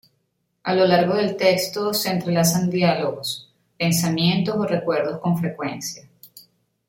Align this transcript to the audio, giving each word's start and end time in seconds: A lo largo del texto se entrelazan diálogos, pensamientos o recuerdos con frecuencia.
A 0.63 0.73
lo 0.73 0.87
largo 0.87 1.13
del 1.13 1.35
texto 1.37 1.93
se 1.93 2.09
entrelazan 2.09 2.71
diálogos, 2.71 3.53
pensamientos 3.77 4.55
o 4.55 4.65
recuerdos 4.65 5.19
con 5.19 5.37
frecuencia. 5.37 6.09